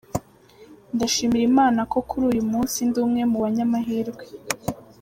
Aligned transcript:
Ndashimira 0.95 1.43
Imana 1.51 1.79
ko 1.91 1.97
kuri 2.09 2.23
uyu 2.31 2.43
munsi 2.51 2.77
ndi 2.89 2.97
umwe 3.05 3.21
mu 3.31 3.37
banyamahirwe. 3.43 4.23